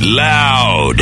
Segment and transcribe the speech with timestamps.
[0.00, 1.00] Loud.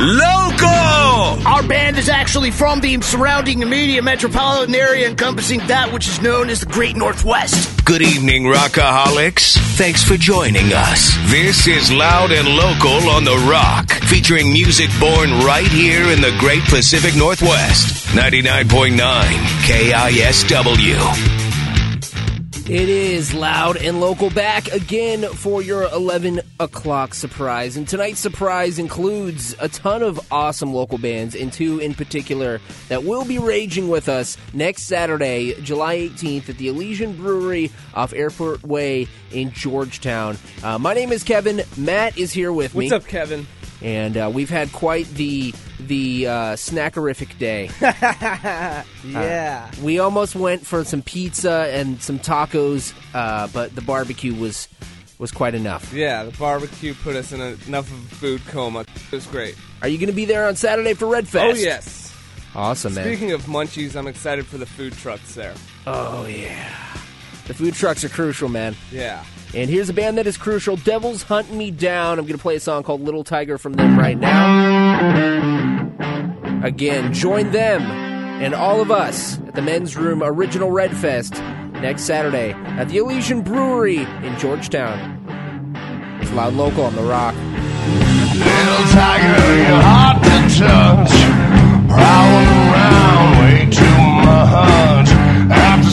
[0.00, 1.46] Local.
[1.46, 6.50] Our band is actually from the surrounding immediate metropolitan area encompassing that which is known
[6.50, 7.84] as the Great Northwest.
[7.84, 9.56] Good evening, Rockaholics.
[9.76, 11.16] Thanks for joining us.
[11.30, 16.36] This is Loud and Local on the Rock, featuring music born right here in the
[16.40, 18.08] Great Pacific Northwest.
[18.16, 18.98] 99.9
[19.62, 21.41] KISW.
[22.68, 27.76] It is loud and local back again for your 11 o'clock surprise.
[27.76, 33.02] And tonight's surprise includes a ton of awesome local bands, and two in particular that
[33.02, 38.62] will be raging with us next Saturday, July 18th, at the Elysian Brewery off Airport
[38.62, 40.38] Way in Georgetown.
[40.62, 41.62] Uh, my name is Kevin.
[41.76, 42.88] Matt is here with me.
[42.88, 43.48] What's up, Kevin?
[43.82, 47.68] And uh, we've had quite the the uh, snackerific day.
[49.04, 49.68] Yeah.
[49.82, 54.68] We almost went for some pizza and some tacos, uh, but the barbecue was
[55.18, 55.92] was quite enough.
[55.92, 58.80] yeah, the barbecue put us in a, enough of a food coma.
[58.80, 59.56] It was great.
[59.80, 61.58] Are you going to be there on Saturday for Red Fest?
[61.58, 62.14] Oh, yes.
[62.54, 63.04] Awesome, man.
[63.04, 65.54] Speaking of munchies, I'm excited for the food trucks there.
[65.86, 66.68] oh, yeah.
[67.46, 68.74] The food trucks are crucial, man.
[68.90, 69.24] Yeah.
[69.54, 72.18] And here's a band that is crucial Devils Hunt Me Down.
[72.18, 75.90] I'm going to play a song called Little Tiger from them right now.
[76.64, 81.34] Again, join them and all of us at the Men's Room Original Red Fest
[81.74, 85.18] next Saturday at the Elysian Brewery in Georgetown.
[86.20, 87.34] It's Loud Local on the Rock.
[87.34, 91.12] Little tiger, you're hard to touch.
[91.88, 95.08] Prowling around way too much.
[95.52, 95.91] After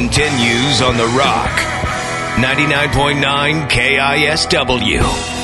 [0.00, 1.50] continues on the Rock.
[2.38, 5.39] 99.9 KISW.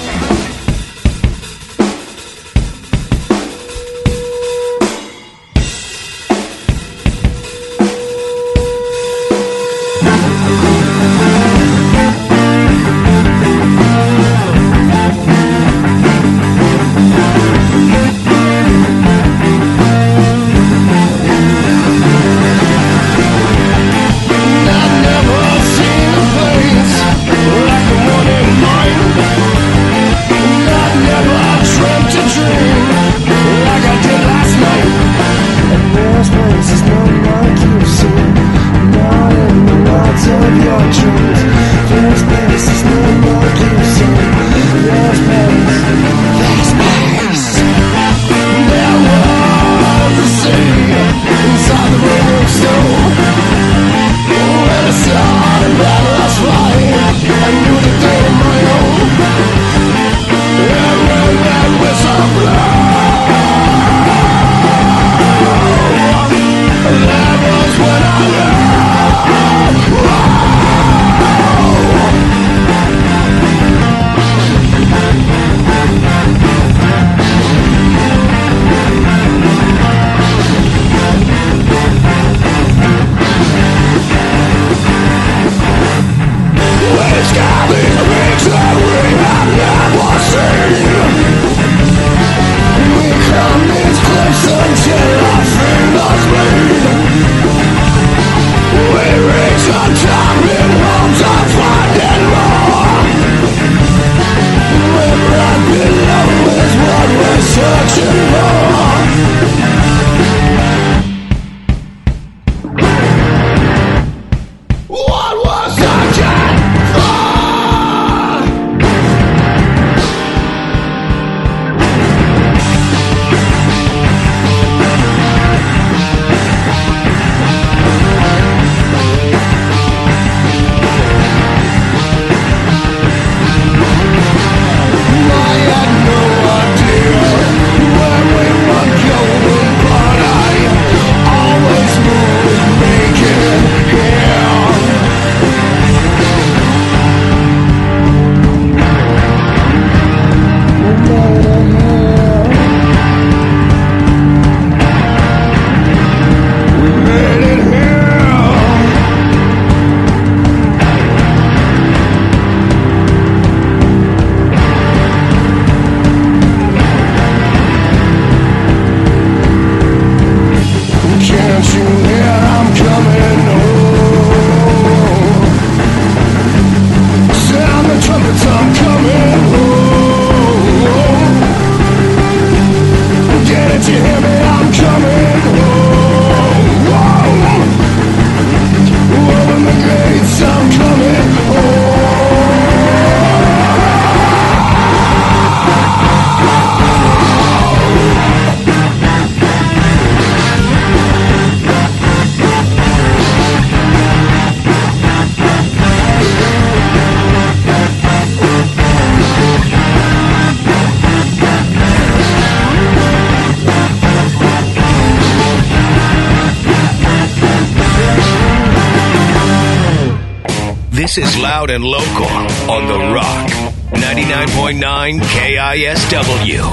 [220.97, 222.25] This is Loud and Local
[222.73, 223.51] on The Rock.
[223.91, 226.73] 99.9 KISW.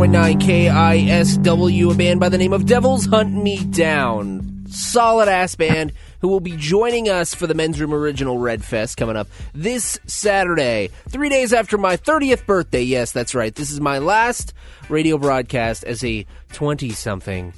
[0.00, 4.64] 101.9 KISW, a band by the name of Devils Hunt Me Down.
[4.66, 5.92] Solid ass band
[6.22, 10.00] who will be joining us for the Men's Room Original Red Fest coming up this
[10.06, 12.80] Saturday, three days after my 30th birthday.
[12.80, 13.54] Yes, that's right.
[13.54, 14.54] This is my last
[14.88, 17.52] radio broadcast as a 20 something.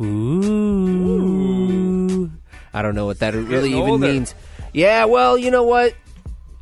[0.00, 0.32] Ooh.
[2.74, 4.08] I don't know what that really even older.
[4.12, 4.34] means.
[4.72, 5.94] Yeah, well, you know what?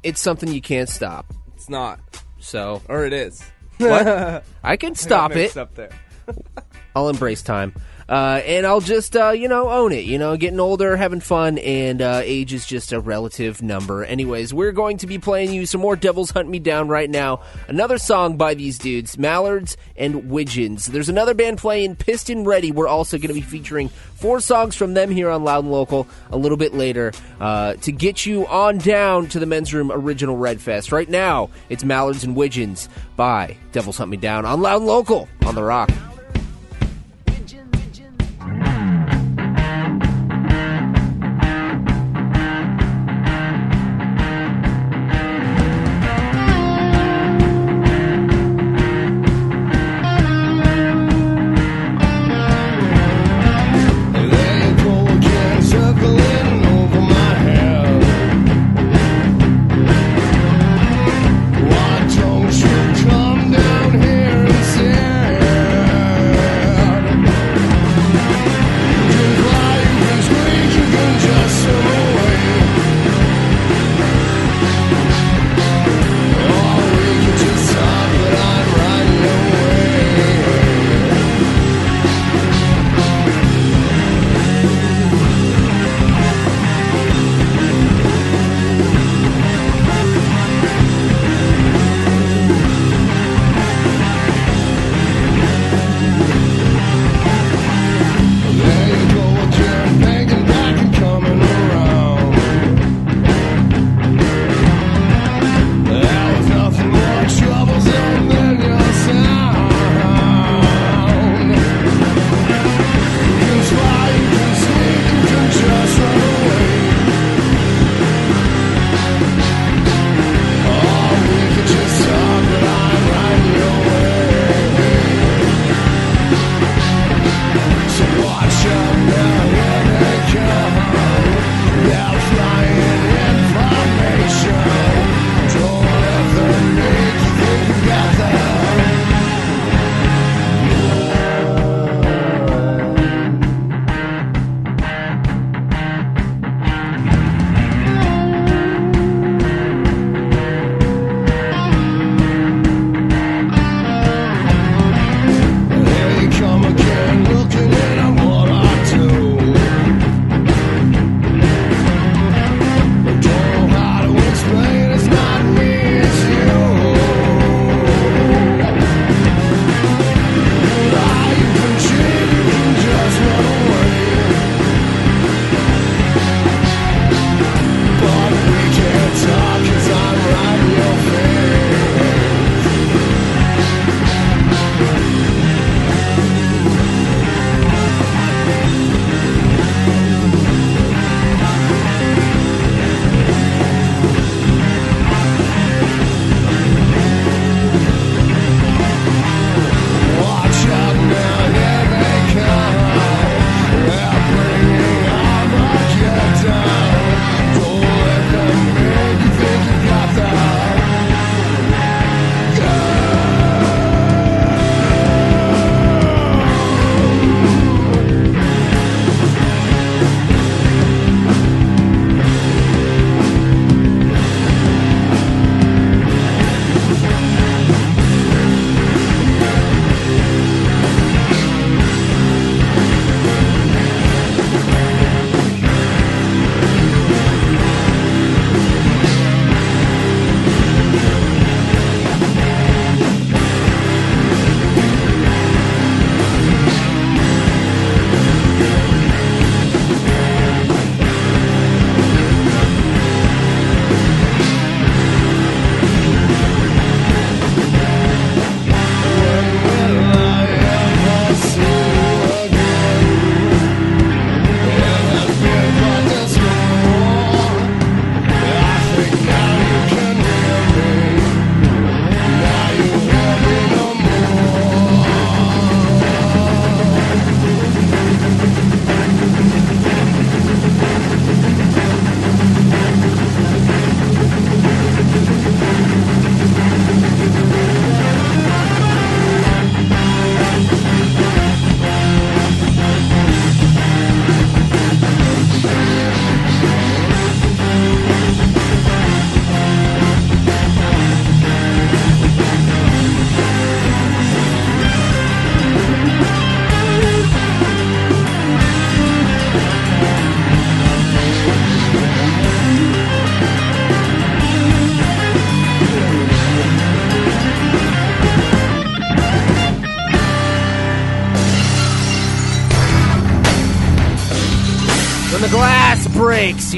[0.02, 1.32] It's something you can't stop.
[1.54, 1.98] It's not.
[2.40, 2.82] So.
[2.90, 3.42] Or it is
[3.78, 4.44] what?
[4.64, 5.56] I can I stop it.
[5.56, 5.90] Up there.
[6.96, 7.74] I'll embrace time.
[8.08, 10.04] Uh, and I'll just, uh, you know, own it.
[10.04, 14.04] You know, getting older, having fun, and uh, age is just a relative number.
[14.04, 17.40] Anyways, we're going to be playing you some more Devils Hunt Me Down right now.
[17.68, 20.86] Another song by these dudes, Mallards and Widgeons.
[20.86, 22.70] There's another band playing, Piston Ready.
[22.72, 26.06] We're also going to be featuring four songs from them here on Loud and Local
[26.30, 30.36] a little bit later uh, to get you on down to the Men's Room Original
[30.36, 30.92] Red Fest.
[30.92, 35.28] Right now, it's Mallards and Widgeons by Devils Hunt Me Down on Loud and Local
[35.44, 35.90] on The Rock.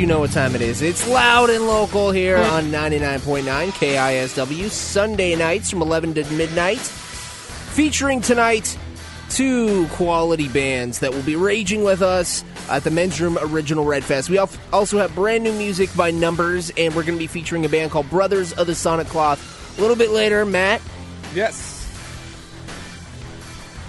[0.07, 0.83] You know what time it is.
[0.83, 6.79] It's loud and local here on 99.9 KISW, Sunday nights from 11 to midnight.
[6.79, 8.79] Featuring tonight
[9.31, 14.05] two quality bands that will be raging with us at the Men's Room Original Red
[14.05, 14.31] Fest.
[14.31, 17.69] We also have brand new music by Numbers, and we're going to be featuring a
[17.69, 19.77] band called Brothers of the Sonic Cloth.
[19.77, 20.81] A little bit later, Matt,
[21.35, 21.76] Yes.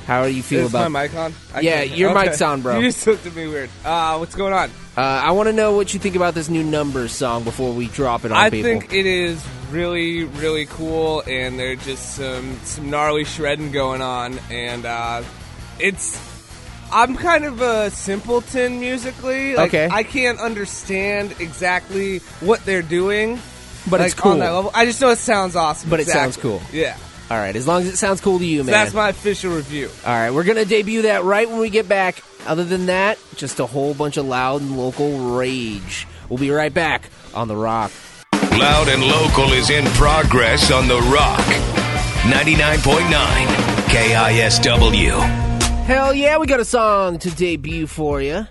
[0.08, 1.34] How do you feel Is about my mic on?
[1.54, 2.26] I Yeah, can't- your okay.
[2.30, 2.80] mic's on, bro.
[2.80, 3.70] You just looked at me weird.
[3.86, 4.70] Uh, what's going on?
[4.98, 7.88] Uh, I want to know what you think about this new Numbers song before we
[7.88, 8.72] drop it on I people.
[8.72, 14.40] think it is really, really cool, and there's just some some gnarly shredding going on,
[14.50, 15.22] and uh,
[15.80, 16.20] it's.
[16.90, 19.56] I'm kind of a simpleton musically.
[19.58, 19.90] Like, Okay.
[19.92, 23.42] I can't understand exactly what they're doing,
[23.90, 24.32] But like, it's cool.
[24.32, 24.72] On that level.
[24.74, 25.90] I just know it sounds awesome.
[25.90, 26.62] But it sounds cool.
[26.72, 26.96] Yeah.
[27.30, 28.72] All right, as long as it sounds cool to you, So man.
[28.72, 29.90] that's my official review.
[30.06, 32.24] All right, we're gonna debut that right when we get back.
[32.46, 36.08] Other than that, just a whole bunch of loud and local rage.
[36.30, 37.92] We'll be right back on the Rock.
[38.34, 41.38] Loud and Local is in progress on The Rock.
[42.24, 43.48] 99.9
[43.88, 45.20] KISW.
[45.86, 48.48] Hell yeah, we got a song to debut for you.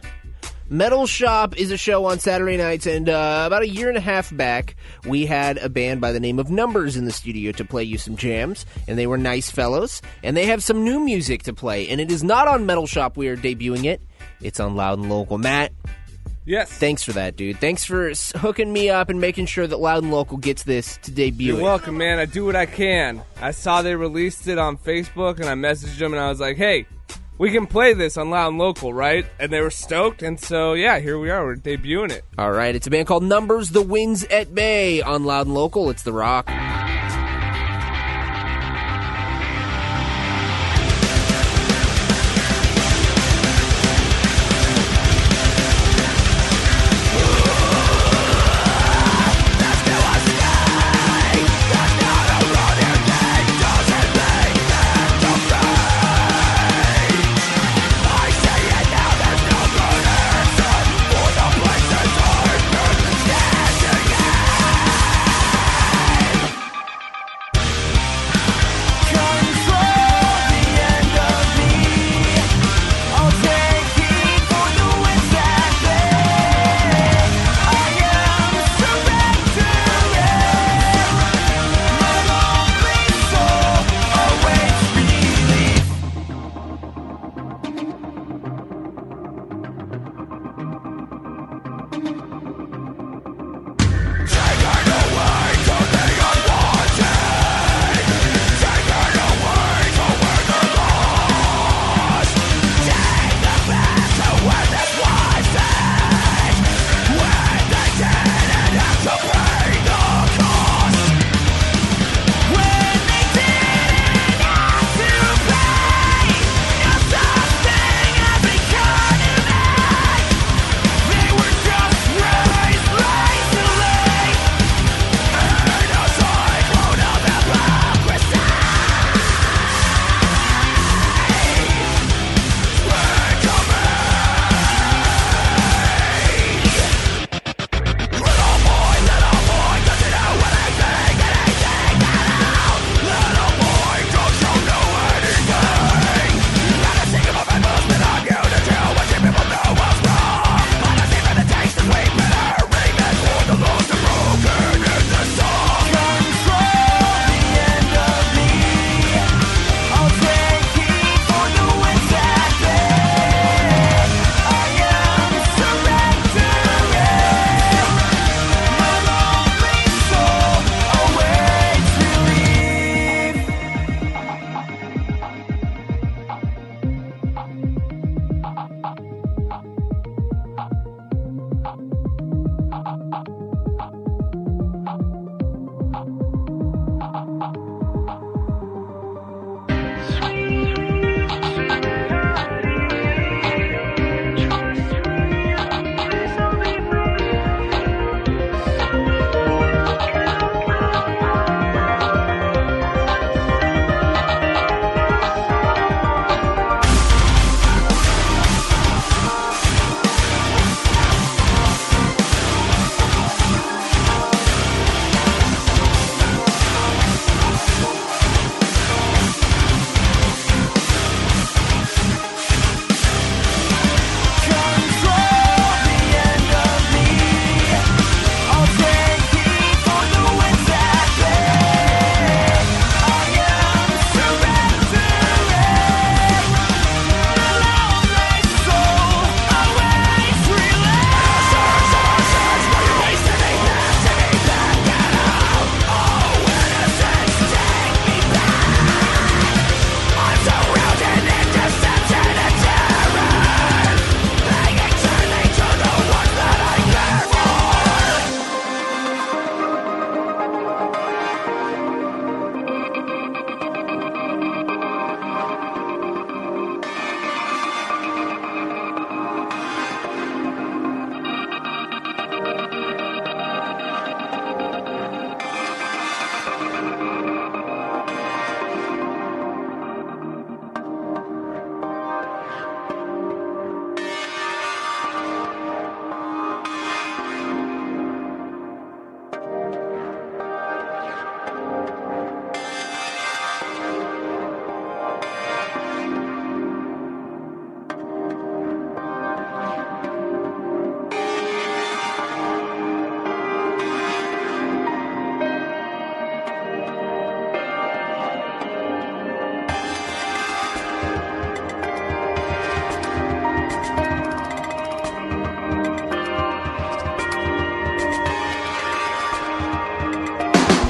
[0.69, 4.01] Metal Shop is a show on Saturday nights, and uh, about a year and a
[4.01, 4.75] half back,
[5.07, 7.99] we had a band by the name of Numbers in the studio to play you
[7.99, 11.89] some jams, and they were nice fellows, and they have some new music to play,
[11.89, 14.03] and it is not on Metal Shop we are debuting it,
[14.41, 15.39] it's on Loud and Local.
[15.39, 15.73] Matt,
[16.45, 16.69] Yes.
[16.71, 17.59] thanks for that, dude.
[17.61, 21.13] Thanks for hooking me up and making sure that Loud and Local gets this to
[21.13, 21.63] debut You're it.
[21.63, 22.19] welcome, man.
[22.19, 23.23] I do what I can.
[23.41, 26.57] I saw they released it on Facebook, and I messaged them, and I was like,
[26.57, 26.87] "Hey,
[27.39, 30.75] we can play this on Loud and Local, right?" And they were stoked, and so
[30.75, 31.45] yeah, here we are.
[31.45, 32.25] We're debuting it.
[32.39, 35.91] All right, it's a band called Numbers, The Winds at Bay on Loud and Local.
[35.91, 36.49] It's The Rock.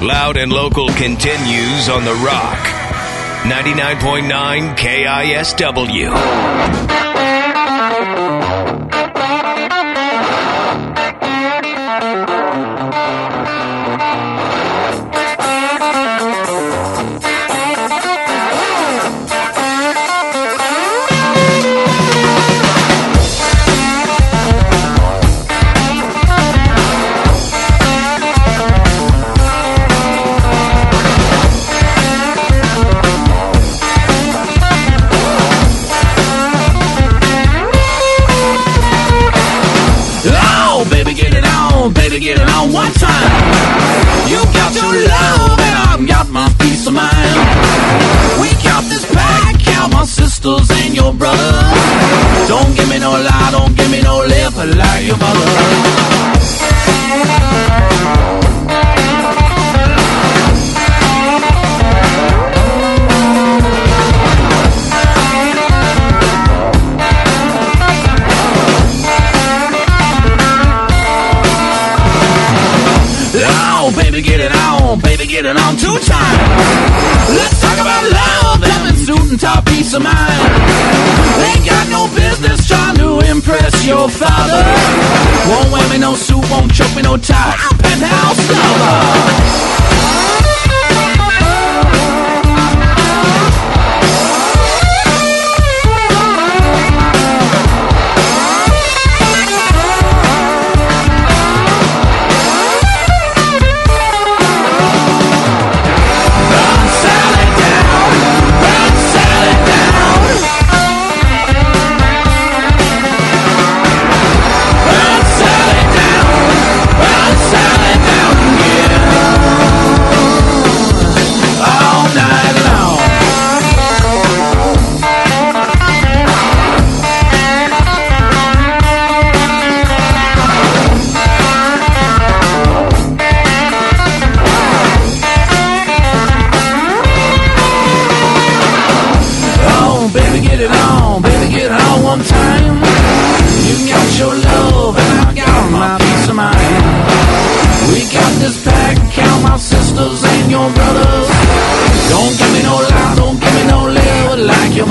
[0.06, 2.60] Loud and Local continues on The Rock.
[3.42, 7.15] 99.9 KISW.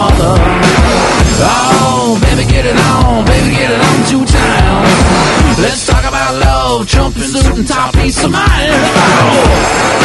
[0.05, 0.35] mother.
[1.41, 4.83] Oh, baby, get it on, baby, get it on two town.
[5.61, 8.69] Let's talk about love, jumping, suit, and top piece of mine.
[8.69, 10.04] Oh.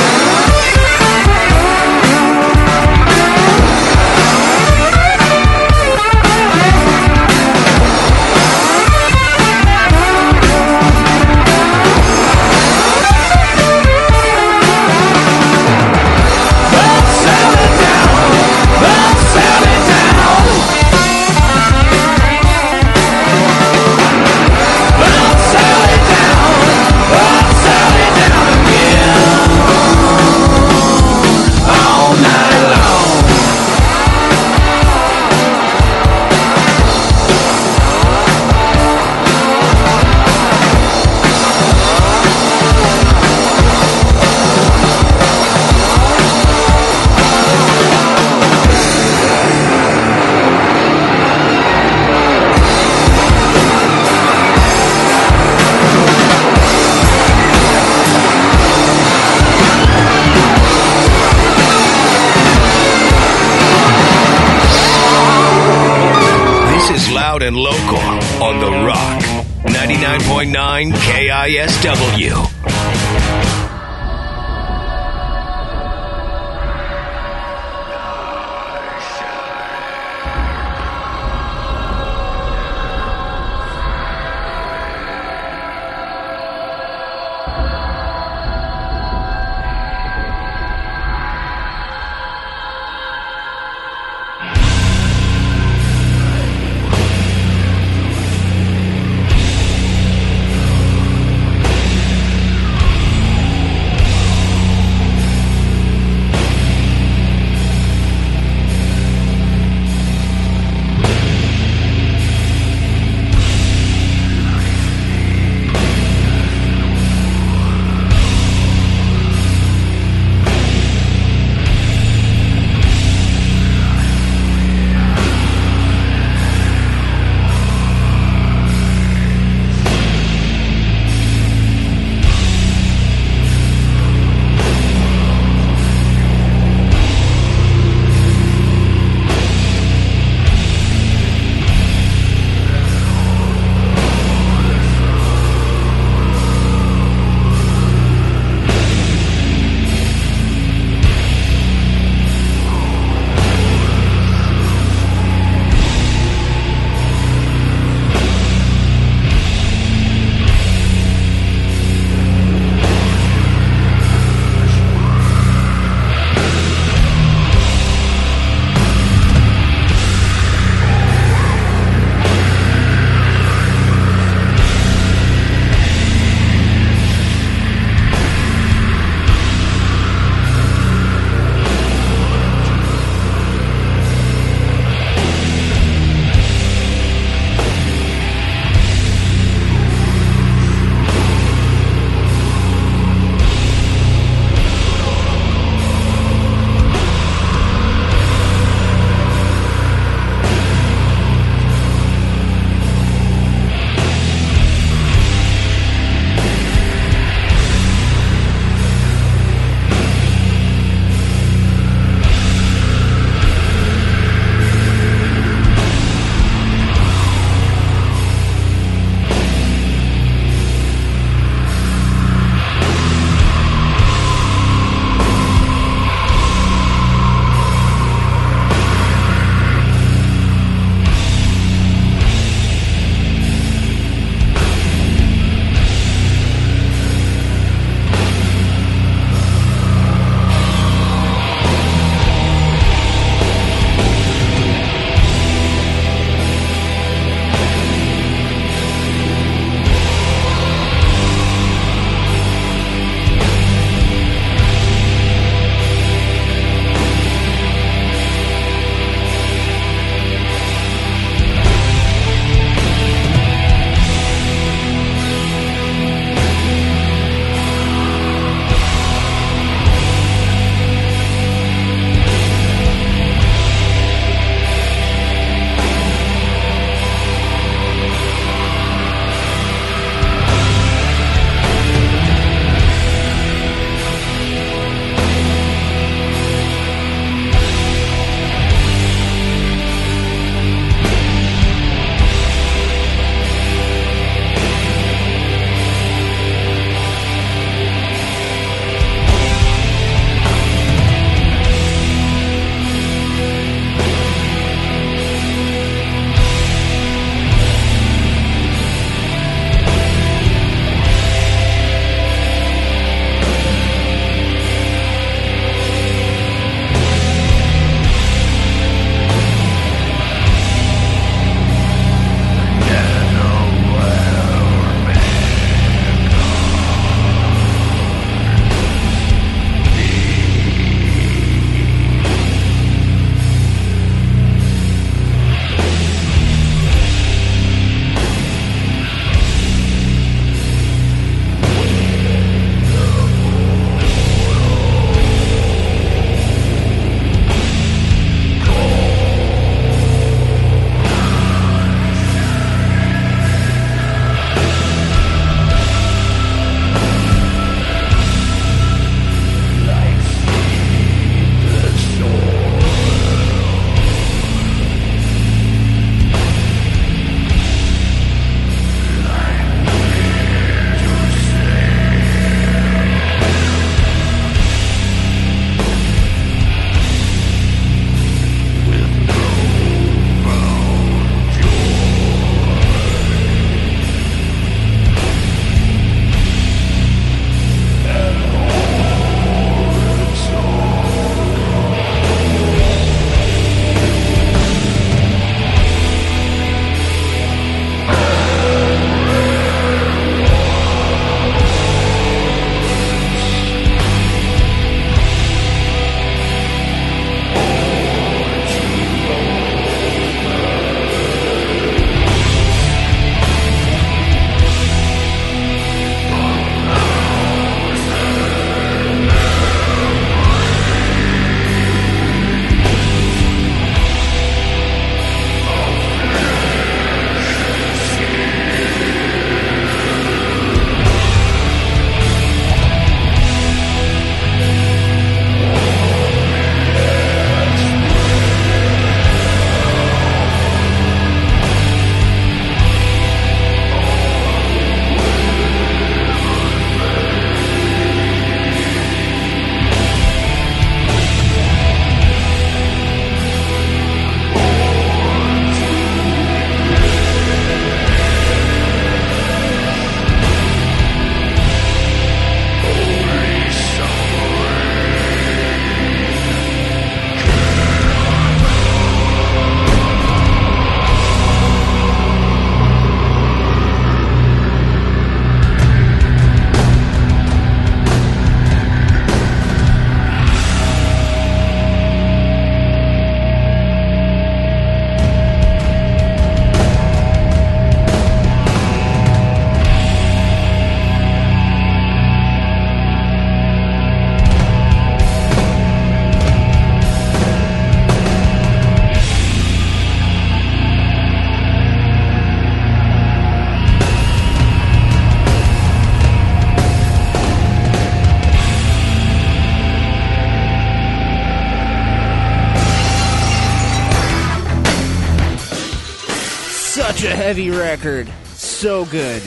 [517.30, 518.32] A heavy record.
[518.54, 519.42] So good.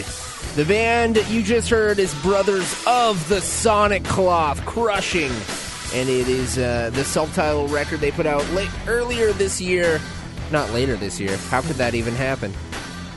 [0.56, 5.32] The band you just heard is Brothers of the Sonic Cloth, Crushing.
[5.94, 10.00] And it is uh, the self titled record they put out late, earlier this year.
[10.52, 11.36] Not later this year.
[11.50, 12.54] How could that even happen?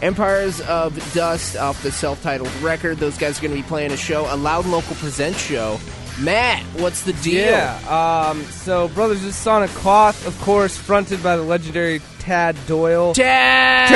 [0.03, 2.99] Empires of Dust off the self titled record.
[2.99, 5.79] Those guys are going to be playing a show, a Loud Local Presents show.
[6.21, 7.45] Matt, what's the deal?
[7.51, 8.29] Yeah.
[8.31, 13.12] Um, so, Brothers of Sonic Cloth, of course, fronted by the legendary Tad Doyle.
[13.12, 13.89] Tad!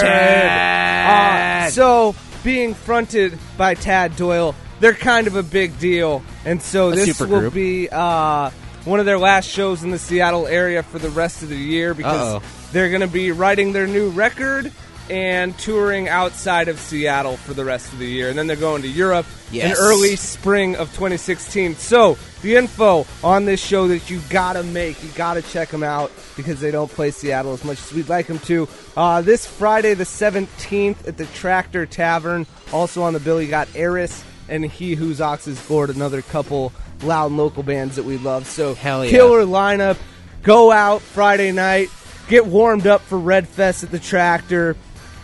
[0.00, 1.66] Tad!
[1.66, 6.22] Uh, so, being fronted by Tad Doyle, they're kind of a big deal.
[6.44, 7.54] And so, A this will group.
[7.54, 8.50] be uh,
[8.84, 11.92] one of their last shows in the Seattle area for the rest of the year
[11.92, 12.70] because Uh-oh.
[12.72, 14.72] they're going to be writing their new record
[15.10, 18.28] and touring outside of Seattle for the rest of the year.
[18.28, 19.78] And then they're going to Europe Yes.
[19.78, 21.76] in early spring of 2016.
[21.76, 26.12] So, the info on this show that you gotta make, you gotta check them out
[26.36, 28.68] because they don't play Seattle as much as we'd like them to.
[28.96, 32.46] Uh, this Friday, the 17th, at the Tractor Tavern.
[32.72, 36.72] Also on the bill, you got Eris and He Whose Ox is Gored, another couple
[37.02, 38.46] loud local bands that we love.
[38.46, 39.10] So, Hell yeah.
[39.10, 39.96] killer lineup.
[40.42, 41.88] Go out Friday night,
[42.28, 44.76] get warmed up for Red Fest at the Tractor,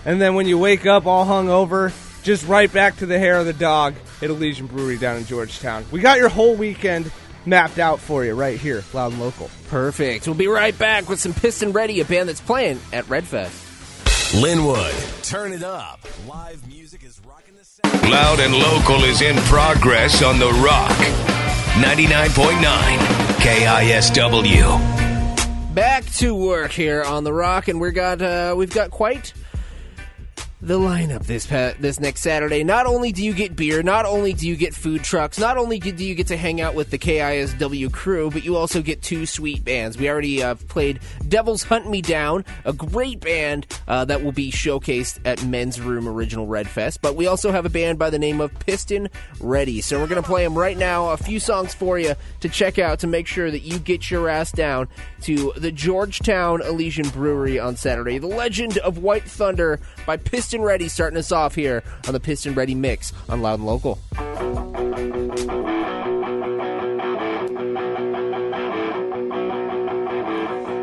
[0.05, 1.93] and then when you wake up all hungover,
[2.23, 5.85] just right back to the hair of the dog at Elysian Brewery down in Georgetown.
[5.91, 7.11] We got your whole weekend
[7.47, 9.51] mapped out for you right here, loud and local.
[9.69, 10.27] Perfect.
[10.27, 14.41] We'll be right back with some Piston Ready, a band that's playing at Redfest.
[14.41, 16.01] Linwood, turn it up.
[16.27, 18.11] Live music is rocking the sound.
[18.11, 20.91] Loud and local is in progress on the Rock.
[21.75, 22.99] 99.9
[23.39, 24.81] KISW.
[25.75, 29.35] Back to work here on the Rock, and we got uh, we've got quite
[30.65, 32.65] the lineup this pa- this next Saturday.
[32.65, 35.79] Not only do you get beer, not only do you get food trucks, not only
[35.79, 39.27] do you get to hang out with the KISW crew, but you also get two
[39.27, 39.99] sweet bands.
[39.99, 44.51] We already uh, played Devils Hunt Me Down, a great band uh, that will be
[44.51, 47.03] showcased at Men's Room Original Red Fest.
[47.03, 49.11] But we also have a band by the name of Piston
[49.41, 49.83] Ready.
[49.83, 51.11] So we're going to play them right now.
[51.11, 54.31] A few songs for you to check out to make sure that you get your
[54.31, 54.89] ass down
[55.23, 58.17] to the Georgetown Elysian Brewery on Saturday.
[58.17, 62.55] The Legend of White Thunder by Piston Ready starting us off here on the Piston
[62.55, 63.99] Ready Mix on Loud and Local.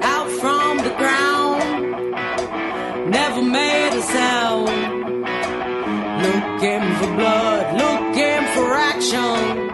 [0.03, 2.11] out from the ground,
[3.09, 4.67] never made a sound.
[6.21, 9.70] Looking for blood, looking for action.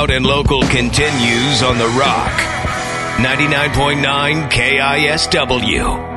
[0.00, 2.32] Loud and Local continues on The Rock,
[3.18, 6.09] 99.9 KISW.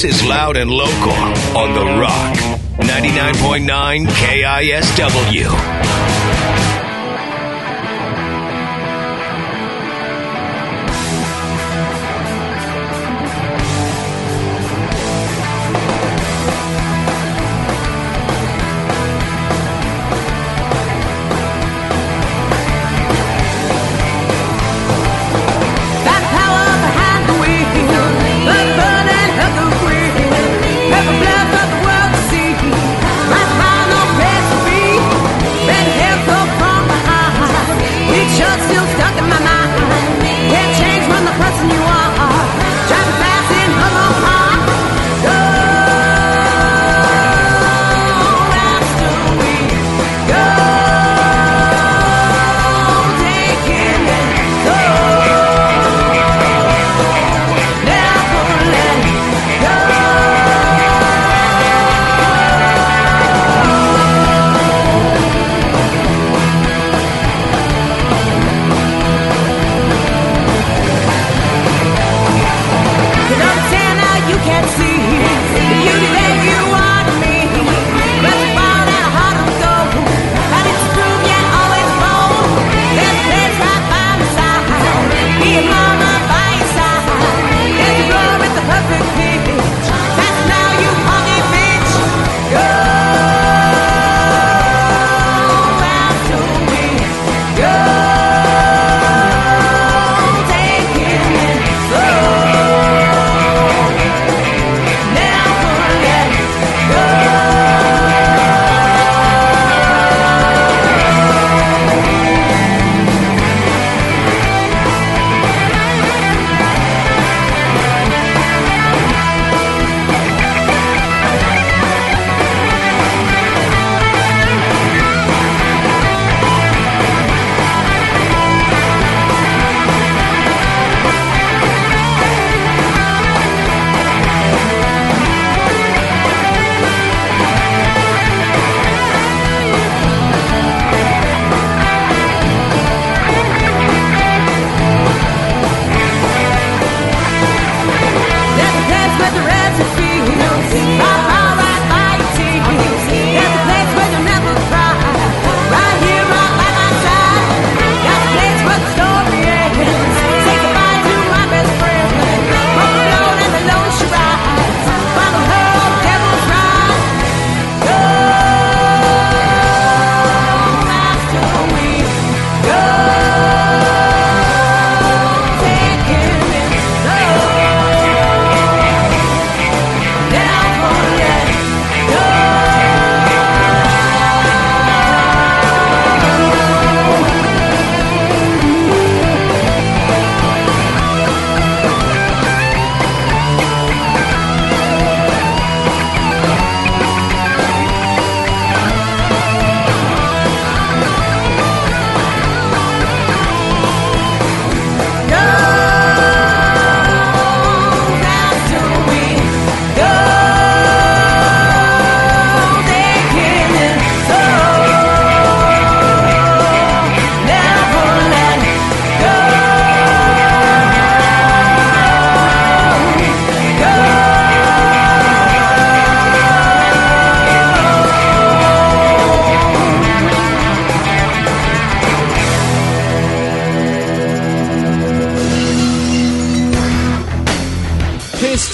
[0.00, 1.10] This is Loud and Local
[1.58, 2.36] on The Rock,
[2.76, 5.67] 99.9 KISW.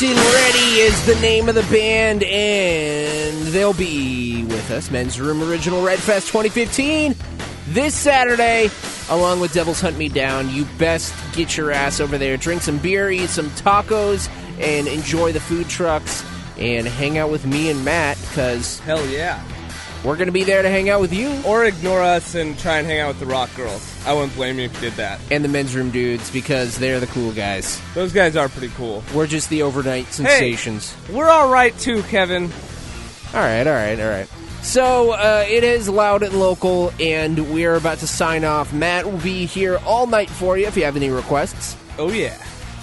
[0.02, 4.90] And Ready is the name of the band, and they'll be with us.
[4.90, 7.14] Men's Room Original Red Fest 2015
[7.68, 8.70] this Saturday,
[9.08, 10.50] along with Devils Hunt Me Down.
[10.50, 14.28] You best get your ass over there, drink some beer, eat some tacos,
[14.58, 16.24] and enjoy the food trucks,
[16.58, 19.42] and hang out with me and Matt, because Hell yeah.
[20.04, 22.78] We're going to be there to hang out with you Or ignore us and try
[22.78, 23.90] and hang out with the rock girls.
[24.06, 25.18] I wouldn't blame you if you did that.
[25.30, 27.80] and the Men's Room dudes, because they're the cool guys.
[27.94, 29.02] Those guys are pretty cool.
[29.14, 30.94] We're just the overnight sensations.
[31.10, 32.44] We're all right too, Kevin.
[33.32, 34.28] All right, all right, all right.
[34.62, 38.72] So uh, it is loud and local, and we're about to sign off.
[38.72, 41.76] Matt will be here all night for you if you have any requests.
[41.98, 42.36] Oh yeah.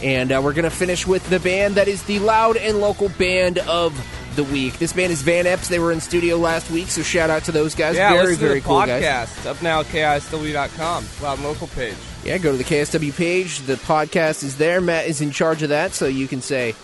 [0.03, 3.09] And uh, we're going to finish with the band that is the loud and local
[3.09, 3.93] band of
[4.35, 4.79] the week.
[4.79, 5.67] This band is Van Epps.
[5.67, 7.95] They were in studio last week, so shout out to those guys.
[7.95, 9.01] Yeah, very, very cool podcast.
[9.01, 9.45] guys.
[9.45, 11.05] Up now at KISW.com.
[11.21, 11.95] Loud local page.
[12.23, 13.59] Yeah, go to the KSW page.
[13.61, 14.79] The podcast is there.
[14.81, 16.75] Matt is in charge of that, so you can say,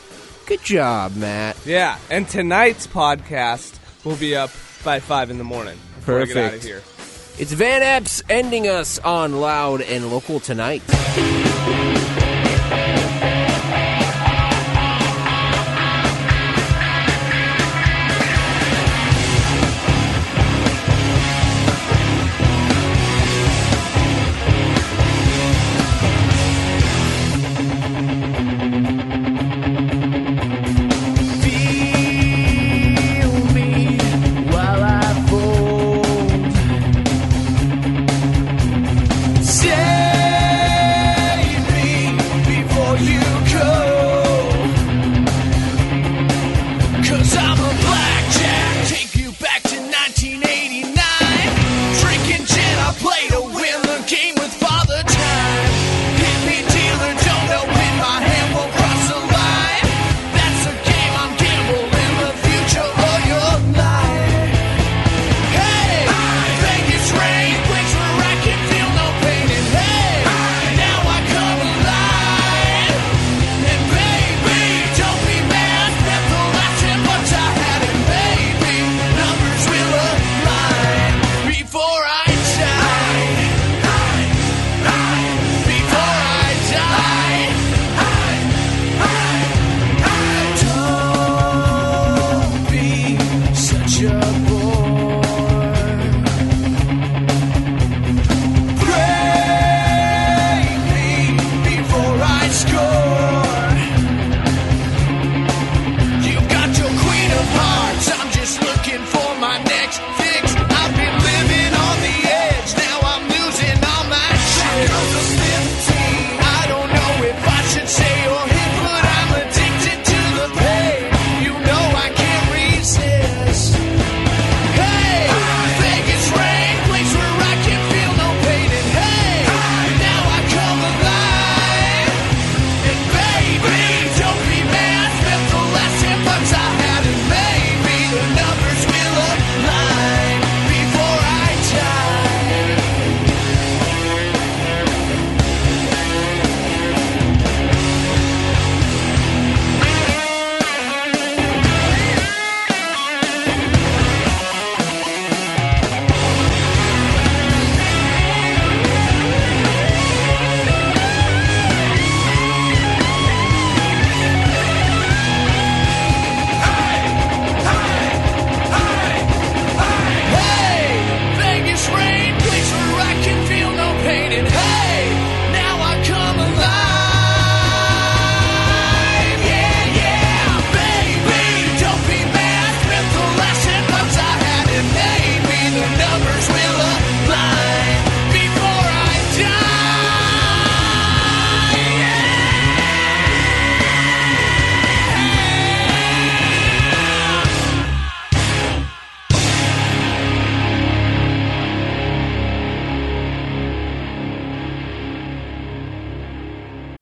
[0.45, 4.49] "Good job, Matt." Yeah, and tonight's podcast will be up
[4.83, 5.77] by five in the morning.
[5.97, 6.63] Before I get out of Perfect.
[6.65, 6.81] here.
[7.39, 10.81] It's Van Epps ending us on loud and local tonight.